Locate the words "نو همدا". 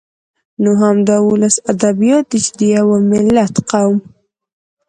0.63-1.15